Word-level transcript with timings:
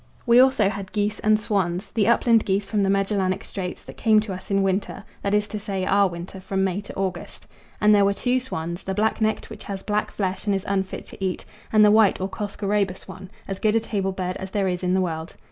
We 0.25 0.39
also 0.39 0.67
had 0.69 0.91
geese 0.93 1.19
and 1.19 1.39
swans: 1.39 1.91
the 1.91 2.07
upland 2.07 2.43
geese 2.43 2.65
from 2.65 2.81
the 2.81 2.89
Megellanic 2.89 3.43
Straits 3.43 3.83
that 3.83 3.97
came 3.97 4.19
to 4.21 4.33
us 4.33 4.49
in 4.49 4.63
winter 4.63 5.03
that 5.21 5.35
is 5.35 5.47
to 5.49 5.59
say, 5.59 5.85
our 5.85 6.07
winter 6.09 6.41
from 6.41 6.63
May 6.63 6.81
to 6.81 6.95
August. 6.95 7.45
And 7.79 7.93
there 7.93 8.03
were 8.03 8.15
two 8.15 8.39
swans, 8.39 8.83
the 8.85 8.95
black 8.95 9.21
necked, 9.21 9.51
which 9.51 9.65
has 9.65 9.83
black 9.83 10.09
flesh 10.09 10.47
and 10.47 10.55
is 10.55 10.65
unfit 10.67 11.05
to 11.09 11.23
eat, 11.23 11.45
and 11.71 11.85
the 11.85 11.91
white 11.91 12.19
or 12.19 12.27
Coscoroba 12.29 12.95
Swan, 12.95 13.29
as 13.47 13.59
good 13.59 13.75
a 13.75 13.79
table 13.79 14.11
bird 14.11 14.37
as 14.37 14.49
there 14.49 14.67
is 14.67 14.81
in 14.81 14.95
the 14.95 15.01
world. 15.01 15.35